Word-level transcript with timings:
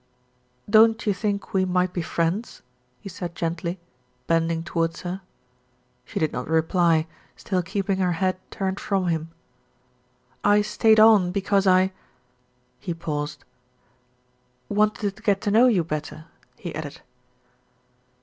"Don't 0.67 1.05
you 1.05 1.13
think 1.13 1.53
we 1.53 1.63
might 1.63 1.93
be 1.93 2.01
friends?" 2.01 2.63
he 3.01 3.07
said 3.07 3.35
gently, 3.35 3.79
bending 4.25 4.63
towards 4.63 5.01
her. 5.01 5.21
She 6.05 6.19
did 6.19 6.31
not 6.33 6.47
reply, 6.47 7.05
still 7.35 7.61
keeping 7.61 7.99
her 7.99 8.13
head 8.13 8.39
turned 8.49 8.79
from 8.79 9.09
him. 9.09 9.29
"I 10.43 10.63
stayed 10.63 10.99
on 10.99 11.31
because 11.31 11.67
I" 11.67 11.91
he 12.79 12.95
paused, 12.95 13.45
"wanted 14.69 15.17
to 15.17 15.21
get 15.21 15.39
to 15.41 15.51
know 15.51 15.67
you 15.67 15.83
better," 15.83 16.25
he 16.57 16.73
added. 16.73 17.01